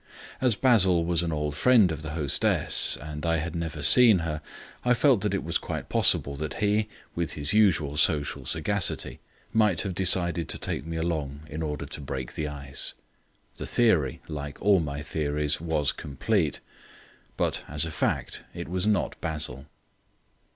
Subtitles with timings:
[0.41, 4.41] As Basil was an old friend of the hostess and I had never seen her,
[4.83, 9.19] I felt that it was quite possible that he (with his usual social sagacity)
[9.53, 12.95] might have decided to take me along in order to break the ice.
[13.57, 16.61] The theory, like all my theories, was complete;
[17.37, 19.67] but as a fact it was not Basil.